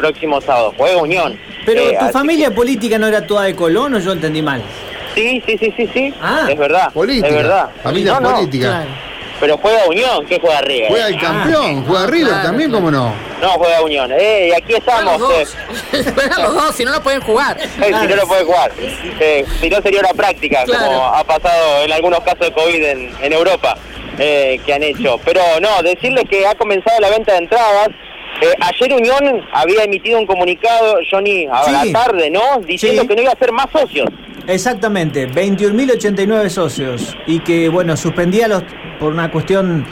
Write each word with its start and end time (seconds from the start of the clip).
próximo 0.00 0.42
sábado. 0.42 0.74
Juega 0.76 0.98
Unión. 0.98 1.40
Pero 1.64 1.80
Eh, 1.80 1.96
tu 1.98 2.06
familia 2.10 2.50
política 2.54 2.98
no 2.98 3.06
era 3.06 3.26
toda 3.26 3.44
de 3.44 3.56
Colón 3.56 3.94
o 3.94 3.98
yo 3.98 4.12
entendí 4.12 4.42
mal. 4.42 4.62
Sí, 5.14 5.42
sí, 5.46 5.56
sí, 5.56 5.72
sí, 5.74 5.88
sí. 5.94 6.14
Ah. 6.20 6.46
es 6.50 6.58
verdad. 6.58 6.92
Política. 6.92 7.28
Es 7.28 7.34
verdad. 7.34 7.70
Familia 7.82 8.12
No, 8.12 8.20
no, 8.20 8.34
política. 8.34 8.66
Claro. 8.66 8.90
Pero 9.40 9.56
juega 9.56 9.86
Unión, 9.86 10.26
¿qué 10.26 10.38
juega 10.38 10.60
River? 10.60 10.88
Juega 10.90 11.06
el 11.08 11.18
campeón, 11.18 11.84
juega 11.86 12.06
River 12.08 12.28
claro, 12.28 12.42
también, 12.46 12.68
claro. 12.70 12.84
¿cómo 12.84 12.90
no? 12.90 13.14
No, 13.40 13.48
juega 13.52 13.80
Unión. 13.82 14.12
Eh, 14.12 14.48
y 14.48 14.52
aquí 14.52 14.74
Juegan 14.84 15.08
estamos. 15.08 15.20
los 15.20 15.54
eh. 15.54 16.12
los 16.42 16.54
dos, 16.54 16.74
si 16.74 16.84
no, 16.84 16.92
no 16.92 17.02
pueden 17.02 17.22
jugar. 17.22 17.56
Eh, 17.58 17.68
si 17.98 18.06
no 18.06 18.16
lo 18.16 18.26
puede 18.28 18.44
jugar. 18.44 18.72
Eh, 18.78 19.46
si 19.62 19.70
no 19.70 19.80
sería 19.80 20.00
una 20.00 20.12
práctica, 20.12 20.62
Claro. 20.64 20.84
como 20.88 21.04
ha 21.06 21.24
pasado 21.24 21.84
en 21.84 21.92
algunos 21.92 22.20
casos 22.20 22.40
de 22.40 22.52
COVID 22.52 22.84
en, 22.84 23.12
en 23.22 23.32
Europa 23.32 23.78
eh, 24.18 24.60
que 24.66 24.74
han 24.74 24.82
hecho. 24.82 25.18
Pero 25.24 25.40
no, 25.62 25.82
decirles 25.82 26.24
que 26.28 26.46
ha 26.46 26.54
comenzado 26.54 27.00
la 27.00 27.08
venta 27.08 27.32
de 27.32 27.38
entradas. 27.38 27.88
Eh, 28.42 28.52
ayer 28.60 28.92
Unión 28.94 29.42
había 29.52 29.84
emitido 29.84 30.18
un 30.18 30.26
comunicado, 30.26 30.96
Johnny, 31.10 31.46
a 31.50 31.64
Sí. 31.64 31.92
la 31.92 32.00
tarde, 32.04 32.30
¿no? 32.30 32.40
Diciendo 32.66 33.02
Sí. 33.02 33.08
que 33.08 33.16
no 33.16 33.22
iba 33.22 33.32
a 33.32 33.38
ser 33.38 33.52
más 33.52 33.66
socios. 33.72 34.06
Exactamente, 34.46 35.26
21.089 35.26 36.48
socios 36.50 37.16
y 37.26 37.40
que, 37.40 37.68
bueno, 37.68 37.96
suspendía 37.96 38.46
los, 38.48 38.62
por 39.00 39.12
una 39.12 39.30
cuestión 39.30 39.84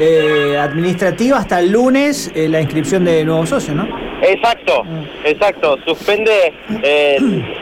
eh, 0.00 0.56
administrativa 0.56 1.38
hasta 1.38 1.58
el 1.58 1.72
lunes 1.72 2.30
eh, 2.36 2.48
la 2.48 2.60
inscripción 2.60 3.04
de 3.04 3.24
nuevos 3.24 3.48
socios, 3.48 3.74
¿no? 3.76 3.88
Exacto, 4.22 4.84
exacto. 5.24 5.76
Suspende 5.84 6.52
eh, 6.84 7.16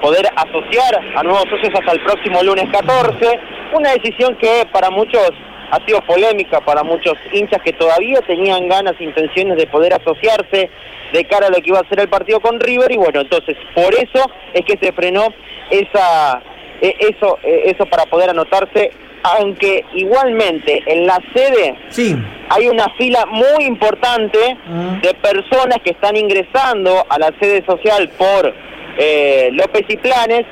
poder 0.00 0.28
asociar 0.36 1.00
a 1.16 1.22
nuevos 1.24 1.44
socios 1.50 1.72
hasta 1.74 1.90
el 1.92 2.00
próximo 2.02 2.40
lunes 2.44 2.66
14. 2.70 3.40
Una 3.74 3.90
decisión 3.94 4.36
que 4.36 4.64
para 4.72 4.90
muchos 4.90 5.30
ha 5.70 5.84
sido 5.86 6.00
polémica, 6.02 6.60
para 6.60 6.82
muchos 6.82 7.14
hinchas 7.32 7.62
que 7.62 7.72
todavía 7.72 8.20
tenían 8.26 8.68
ganas 8.68 8.94
e 8.98 9.04
intenciones 9.04 9.56
de 9.56 9.66
poder 9.66 9.94
asociarse 9.94 10.70
de 11.12 11.24
cara 11.24 11.46
a 11.46 11.50
lo 11.50 11.56
que 11.56 11.70
iba 11.70 11.80
a 11.80 11.88
ser 11.88 12.00
el 12.00 12.08
partido 12.08 12.40
con 12.40 12.58
River. 12.60 12.90
Y 12.92 12.96
bueno, 12.96 13.20
entonces 13.20 13.56
por 13.74 13.92
eso 13.94 14.30
es 14.54 14.64
que 14.64 14.76
se 14.78 14.92
frenó 14.92 15.26
esa, 15.70 16.42
eh, 16.80 16.94
eso, 17.00 17.38
eh, 17.42 17.62
eso 17.66 17.86
para 17.86 18.04
poder 18.06 18.30
anotarse. 18.30 18.90
Aunque 19.22 19.84
igualmente 19.92 20.82
en 20.86 21.06
la 21.06 21.18
sede 21.34 21.74
Sí, 21.90 22.16
hay 22.48 22.68
una 22.68 22.88
fila 22.96 23.26
muy 23.26 23.64
importante 23.64 24.38
Mm. 24.66 25.00
de 25.02 25.12
personas 25.12 25.76
que 25.84 25.90
están 25.90 26.16
ingresando 26.16 27.04
a 27.06 27.18
la 27.18 27.30
sede 27.38 27.62
social 27.66 28.08
por 28.16 28.54
eh, 28.98 29.50
López 29.52 29.84
y 29.88 29.96
Planes, 29.98 30.46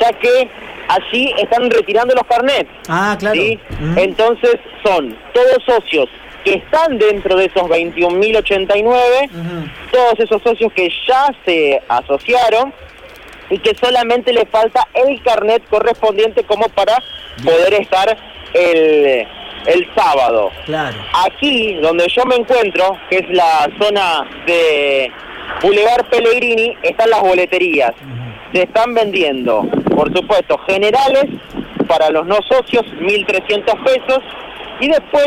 ya 0.00 0.10
que 0.14 0.48
allí 0.88 1.32
están 1.38 1.70
retirando 1.70 2.14
los 2.14 2.24
carnets. 2.24 2.70
ah, 2.88 3.16
claro. 3.18 3.34
¿sí? 3.34 3.58
Mm. 3.80 3.98
Entonces 3.98 4.56
son 4.84 5.16
todos 5.32 5.58
socios 5.66 6.08
que 6.44 6.54
están 6.54 6.98
dentro 6.98 7.36
de 7.36 7.46
esos 7.46 7.62
21.089, 7.62 9.30
Ujú. 9.30 9.68
todos 9.90 10.20
esos 10.20 10.42
socios 10.42 10.72
que 10.74 10.90
ya 11.08 11.28
se 11.46 11.80
asociaron 11.88 12.72
y 13.50 13.58
que 13.58 13.74
solamente 13.74 14.32
le 14.32 14.44
falta 14.46 14.86
el 14.94 15.22
carnet 15.22 15.62
correspondiente 15.70 16.44
como 16.44 16.68
para 16.68 16.96
poder 17.42 17.74
estar 17.74 18.16
el, 18.52 19.26
el 19.66 19.88
sábado. 19.94 20.50
Claro. 20.66 20.96
Aquí, 21.26 21.74
donde 21.80 22.06
yo 22.08 22.24
me 22.26 22.36
encuentro, 22.36 22.96
que 23.08 23.18
es 23.18 23.28
la 23.30 23.68
zona 23.80 24.26
de 24.46 25.10
Boulevard 25.62 26.04
Pellegrini, 26.10 26.76
están 26.82 27.08
las 27.10 27.20
boleterías. 27.20 27.92
Se 28.52 28.62
están 28.62 28.94
vendiendo, 28.94 29.66
por 29.94 30.12
supuesto, 30.16 30.58
generales 30.68 31.26
para 31.88 32.10
los 32.10 32.26
no 32.26 32.36
socios, 32.48 32.82
1.300 33.00 33.84
pesos, 33.84 34.18
y 34.80 34.88
después 34.88 35.26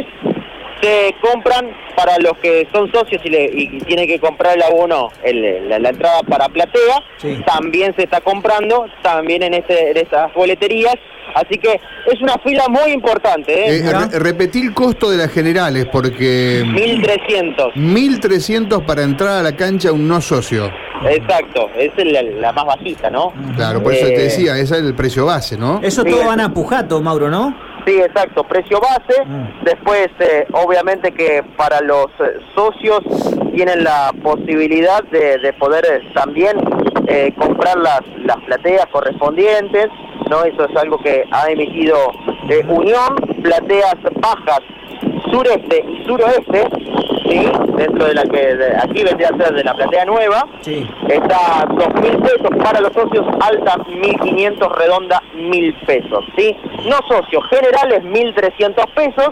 se 0.81 1.15
compran 1.21 1.71
para 1.95 2.19
los 2.19 2.33
que 2.37 2.67
son 2.71 2.91
socios 2.91 3.19
y, 3.25 3.29
le, 3.29 3.45
y 3.51 3.79
tienen 3.79 4.07
que 4.07 4.19
comprar 4.19 4.55
el 4.55 4.61
abono, 4.63 5.09
el- 5.23 5.67
la, 5.69 5.79
la 5.79 5.89
entrada 5.89 6.21
para 6.23 6.47
platea, 6.49 7.01
Sí. 7.17 7.37
también 7.47 7.95
se 7.95 8.03
está 8.03 8.21
comprando, 8.21 8.85
también 9.01 9.41
en, 9.43 9.55
este, 9.55 9.91
en 9.91 9.97
estas 9.97 10.31
boleterías, 10.35 10.93
así 11.33 11.57
que 11.57 11.79
es 12.05 12.21
una 12.21 12.37
fila 12.43 12.65
muy 12.69 12.91
importante, 12.91 13.53
¿eh? 13.53 13.77
Eh, 13.79 13.91
re- 13.91 14.19
repetí 14.19 14.61
el 14.61 14.73
costo 14.75 15.09
de 15.09 15.17
las 15.17 15.31
generales, 15.31 15.87
porque 15.91 16.61
1.300. 16.63 17.73
1.300 17.73 18.85
para 18.85 19.01
entrar 19.01 19.39
a 19.39 19.41
la 19.43 19.55
cancha 19.55 19.91
un 19.91 20.07
no 20.07 20.21
socio. 20.21 20.69
Exacto, 21.05 21.69
es 21.77 21.91
la, 21.97 22.21
la 22.21 22.51
más 22.53 22.65
bajita, 22.65 23.09
¿no? 23.09 23.33
Claro, 23.55 23.81
por 23.83 23.93
eso 23.93 24.07
Eh, 24.07 24.15
te 24.15 24.21
decía, 24.23 24.53
ese 24.57 24.75
es 24.75 24.81
el 24.83 24.95
precio 24.95 25.25
base, 25.25 25.57
¿no? 25.57 25.79
Eso 25.83 26.03
Sí, 26.03 26.09
todo 26.11 26.25
van 26.25 26.39
a 26.41 26.53
Pujato, 26.53 27.01
Mauro, 27.01 27.29
¿no? 27.29 27.55
Sí, 27.85 27.93
exacto, 28.01 28.43
precio 28.43 28.79
base. 28.81 29.23
Mm. 29.25 29.63
Después, 29.63 30.09
eh, 30.19 30.45
obviamente 30.53 31.13
que 31.13 31.41
para 31.55 31.79
los 31.81 32.07
eh, 32.19 32.39
socios 32.53 33.01
tienen 33.53 33.83
la 33.83 34.11
posibilidad 34.23 35.01
de, 35.05 35.37
de 35.37 35.53
poder 35.53 35.85
eh, 35.85 36.01
también 36.13 36.57
eh, 37.07 37.33
comprar 37.37 37.77
las, 37.77 38.01
las 38.25 38.37
plateas 38.45 38.87
correspondientes, 38.87 39.87
¿no? 40.29 40.43
Eso 40.43 40.65
es 40.69 40.75
algo 40.75 40.97
que 41.01 41.23
ha 41.31 41.49
emitido 41.49 41.95
eh, 42.49 42.65
Unión, 42.67 43.15
plateas 43.41 43.95
bajas 44.15 44.59
sureste 45.31 45.83
y 45.87 46.05
suroeste, 46.05 46.67
¿sí? 47.27 47.51
Dentro 47.77 48.05
de 48.05 48.13
la 48.13 48.23
que 48.23 48.55
de- 48.55 48.75
aquí 48.77 49.03
vendría 49.03 49.29
a 49.29 49.37
ser 49.37 49.53
de 49.53 49.63
la 49.63 49.73
platea 49.73 50.05
nueva. 50.05 50.45
Sí. 50.61 50.87
Está 51.07 51.65
2.000 51.69 52.17
pesos 52.21 52.49
para 52.63 52.79
los 52.81 52.93
socios, 52.93 53.25
alta 53.41 53.75
1.500, 53.87 54.71
redonda 54.77 55.21
1.000 55.35 55.73
pesos, 55.85 56.25
¿sí? 56.37 56.55
No 56.87 56.97
socios, 57.07 57.43
generales 57.49 58.03
1.300 58.03 58.85
pesos. 58.95 59.29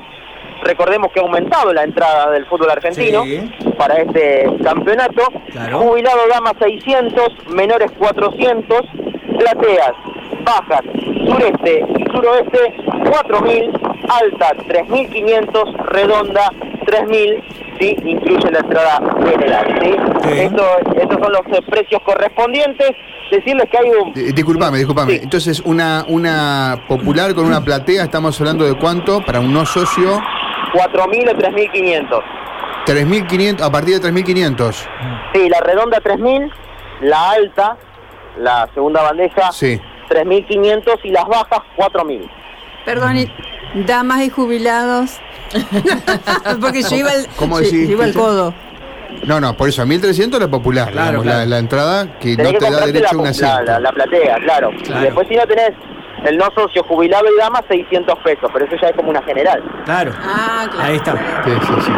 Recordemos 0.63 1.11
que 1.11 1.19
ha 1.19 1.23
aumentado 1.23 1.73
la 1.73 1.83
entrada 1.83 2.31
del 2.31 2.45
fútbol 2.45 2.69
argentino 2.71 3.23
Sí. 3.23 3.39
para 3.77 3.95
este 3.97 4.47
campeonato. 4.63 5.23
Claro. 5.51 5.79
Jubilado 5.79 6.21
dama 6.29 6.53
600, 6.59 7.29
menores 7.49 7.91
400, 7.97 8.81
plateas 9.37 9.91
bajas, 10.43 10.81
sureste 11.27 11.85
y 11.97 12.03
suroeste 12.11 12.73
4.000, 13.03 13.71
alta 14.09 14.53
3.500, 14.67 15.73
redonda 15.87 16.49
3.000, 16.85 17.43
¿sí? 17.79 17.95
incluye 18.03 18.51
la 18.51 18.59
entrada 18.59 19.01
general. 19.29 19.79
¿sí? 19.81 19.95
Sí. 20.23 20.39
Esto- 20.39 20.77
estos 20.99 21.19
son 21.21 21.31
los 21.31 21.41
eh, 21.57 21.61
precios 21.69 22.01
correspondientes. 22.05 22.91
Decirles 23.31 23.67
que 23.71 23.77
hay 23.77 23.89
un... 23.89 24.09
Eh, 24.15 24.31
Disculpame, 24.33 24.77
disculpame. 24.77 25.13
Sí. 25.13 25.19
Entonces, 25.23 25.59
una, 25.65 26.05
una 26.07 26.83
popular 26.87 27.33
con 27.33 27.45
una 27.45 27.61
platea, 27.61 28.03
estamos 28.03 28.39
hablando 28.39 28.65
de 28.65 28.75
cuánto 28.77 29.21
para 29.25 29.39
un 29.39 29.51
no 29.51 29.65
socio, 29.65 30.19
4.000 30.73 31.29
o 31.29 31.37
3.500. 31.37 32.21
3.500, 32.85 33.61
a 33.61 33.71
partir 33.71 33.99
de 33.99 34.11
3.500. 34.11 34.73
Sí, 35.33 35.49
la 35.49 35.59
redonda 35.61 35.97
3.000, 36.01 36.51
la 37.01 37.31
alta, 37.31 37.77
la 38.37 38.69
segunda 38.75 39.01
bandeja, 39.01 39.51
Sí. 39.51 39.79
3.500 40.09 40.99
y 41.03 41.09
las 41.09 41.25
bajas 41.25 41.61
4.000. 41.77 42.29
Perdón, 42.85 43.15
damas 43.87 44.21
y 44.21 44.29
jubilados. 44.29 45.19
Porque 46.61 46.81
yo 46.83 46.95
iba 46.95 47.11
al, 47.11 47.27
¿Cómo 47.37 47.59
yo- 47.59 47.65
decís, 47.65 47.87
yo 47.87 47.93
iba 47.93 48.03
al 48.05 48.11
Cristian? 48.11 48.25
codo. 48.35 48.53
No, 49.25 49.39
no, 49.39 49.55
por 49.55 49.69
eso 49.69 49.81
a 49.81 49.85
1.300 49.85 50.39
la 50.39 50.47
popular, 50.49 50.91
Claro, 50.91 51.07
digamos, 51.21 51.23
claro. 51.23 51.39
La, 51.39 51.45
la 51.45 51.57
entrada 51.59 52.19
que 52.19 52.35
Tenés 52.35 52.53
no 52.53 52.59
que 52.59 52.65
te 52.65 52.71
da 52.71 52.85
derecho 52.85 53.07
a 53.09 53.13
la, 53.13 53.17
un 53.19 53.23
la, 53.23 53.29
asiento. 53.29 53.63
la- 53.63 53.79
la 53.79 53.91
platea, 53.91 54.35
claro. 54.43 54.69
Claro. 54.83 55.01
Y 55.01 55.03
después 55.05 55.27
si 55.27 55.35
no 55.35 55.47
tenés 55.47 55.71
el 56.25 56.37
no 56.37 56.45
socio 56.55 56.83
jubilado 56.83 57.25
y 57.33 57.39
dama, 57.39 57.61
600 57.67 58.17
pesos, 58.19 58.49
pero 58.51 58.65
eso 58.65 58.75
ya 58.81 58.89
es 58.89 58.95
como 58.95 59.09
una 59.09 59.21
general. 59.23 59.63
Claro. 59.85 60.11
Ah, 60.21 60.67
claro. 60.71 60.87
Ahí 60.89 60.95
está. 60.95 61.13
Sí, 61.45 61.51
sí, 61.65 61.73
sí. 61.85 61.91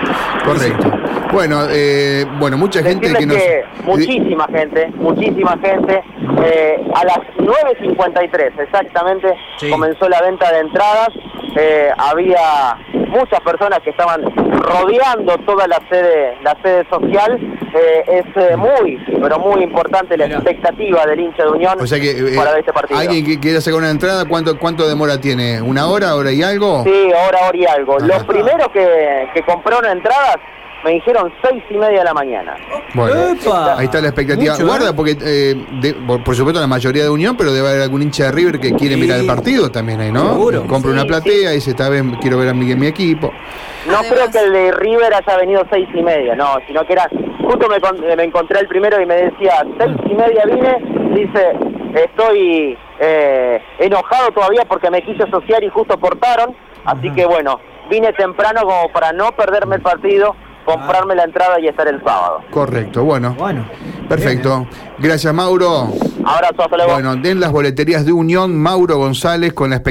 Correcto. 0.43 0.91
Bueno, 1.31 1.61
eh, 1.69 2.25
bueno, 2.39 2.57
mucha 2.57 2.81
gente 2.83 3.13
que 3.13 3.25
nos... 3.25 3.37
que 3.37 3.63
muchísima 3.83 4.45
gente, 4.47 4.87
muchísima 4.95 5.57
gente, 5.61 6.03
eh, 6.43 6.87
a 6.93 7.03
las 7.05 7.17
9.53 7.37 8.59
exactamente 8.61 9.33
Sí. 9.57 9.69
comenzó 9.69 10.07
la 10.09 10.21
venta 10.21 10.51
de 10.51 10.59
entradas, 10.59 11.09
eh, 11.57 11.89
había 11.97 12.77
muchas 13.17 13.39
personas 13.41 13.79
que 13.79 13.89
estaban 13.89 14.23
rodeando 14.61 15.37
toda 15.39 15.67
la 15.67 15.79
sede, 15.89 16.37
la 16.43 16.55
sede 16.61 16.85
social, 16.89 17.37
eh, 17.73 18.03
es 18.07 18.25
eh, 18.35 18.55
muy, 18.55 18.97
pero 19.21 19.39
muy 19.39 19.63
importante 19.63 20.17
la 20.17 20.25
Mira. 20.25 20.37
expectativa 20.39 21.05
del 21.05 21.19
hincha 21.19 21.43
de 21.43 21.49
Unión 21.49 21.77
O 21.79 21.87
sea 21.87 21.99
que 21.99 22.11
eh, 22.11 22.35
para 22.35 22.51
ver 22.51 22.59
este 22.59 22.73
partido. 22.73 22.99
alguien 22.99 23.25
que 23.25 23.39
quiera 23.39 23.61
sacar 23.61 23.79
una 23.79 23.89
entrada, 23.89 24.25
¿cuánto, 24.25 24.57
¿cuánto 24.59 24.87
demora 24.87 25.19
tiene? 25.19 25.61
¿Una 25.61 25.87
hora, 25.87 26.15
hora 26.15 26.31
y 26.31 26.43
algo? 26.43 26.83
Sí, 26.83 27.11
ahora, 27.13 27.47
hora 27.47 27.57
y 27.57 27.65
algo. 27.65 27.97
Ajá. 27.97 28.05
Los 28.05 28.23
primeros 28.25 28.67
que, 28.69 29.29
que 29.33 29.41
compraron 29.43 29.85
entradas 29.85 30.37
me 30.83 30.91
dijeron 30.91 31.33
seis 31.43 31.61
y 31.69 31.73
media 31.75 31.99
de 31.99 32.05
la 32.05 32.13
mañana. 32.13 32.55
Bueno, 32.93 33.29
¡Epa! 33.31 33.77
ahí 33.77 33.85
está 33.85 33.99
la 34.01 34.07
expectativa. 34.07 34.53
Mucho, 34.53 34.63
¿eh? 34.63 34.67
Guarda, 34.67 34.95
porque 34.95 35.17
eh, 35.21 35.55
de- 35.81 35.93
por, 35.93 36.23
por 36.23 36.35
supuesto 36.35 36.59
la 36.61 36.67
mayoría 36.67 37.03
de 37.03 37.09
Unión, 37.09 37.35
pero 37.35 37.51
debe 37.51 37.67
haber 37.69 37.81
algún 37.81 38.01
hincha 38.03 38.25
de 38.25 38.31
River 38.31 38.59
que 38.59 38.73
quiere 38.73 38.95
Sí. 38.95 39.01
mirar 39.01 39.19
el 39.19 39.25
partido 39.27 39.69
también 39.71 39.99
ahí, 39.99 40.11
¿no? 40.11 40.29
Seguro. 40.33 40.65
Compra 40.67 40.91
una 40.91 41.01
Sí, 41.01 41.07
platea 41.07 41.51
y 41.51 41.55
dice, 41.55 41.71
esta 41.71 41.89
vez 41.89 42.03
quiero 42.21 42.37
ver 42.37 42.49
a 42.49 42.53
mi, 42.53 42.73
mi 42.75 42.87
equipo. 42.87 43.31
No 43.87 43.97
Además- 43.99 44.11
creo 44.11 44.31
que 44.31 44.39
el 44.47 44.53
de 44.53 44.71
River 44.73 45.13
haya 45.13 45.37
venido 45.37 45.63
seis 45.71 45.87
y 45.93 46.01
media, 46.01 46.35
no, 46.35 46.57
sino 46.67 46.85
que 46.85 46.93
era, 46.93 47.09
justo 47.41 47.67
me 47.69 48.23
encontré 48.23 48.59
el 48.59 48.67
primero 48.67 49.01
y 49.01 49.05
me 49.05 49.15
decía, 49.15 49.63
seis 49.79 49.95
y 50.05 50.13
media 50.13 50.43
vine, 50.45 50.77
dice, 51.15 51.53
estoy 51.95 52.77
eh, 52.99 53.61
enojado 53.79 54.31
todavía 54.31 54.63
porque 54.67 54.89
me 54.89 55.01
quise 55.01 55.23
asociar 55.23 55.63
y 55.63 55.69
justo 55.69 55.99
cortaron, 55.99 56.55
así 56.85 57.11
que 57.11 57.25
bueno, 57.25 57.59
vine 57.89 58.11
temprano 58.13 58.61
como 58.61 58.89
para 58.91 59.13
no 59.13 59.31
perderme 59.31 59.77
el 59.77 59.81
partido, 59.81 60.35
comprarme 60.67 61.15
la 61.15 61.23
entrada 61.23 61.59
y 61.59 61.67
estar 61.67 61.87
el 61.87 62.03
sábado. 62.03 62.41
Correcto, 62.51 63.03
bueno. 63.03 63.35
Bueno. 63.39 63.65
Perfecto. 64.09 64.67
Gracias, 64.99 65.33
Mauro. 65.33 65.87
Abrazo, 66.25 66.63
hasta 66.63 66.77
luego. 66.77 66.93
Bueno, 66.93 67.15
den 67.15 67.39
las 67.39 67.51
boleterías 67.51 68.05
de 68.05 68.11
Unión, 68.11 68.55
Mauro 68.57 68.97
González, 68.97 69.53
con 69.53 69.69
la 69.69 69.77
expectativa. 69.77 69.85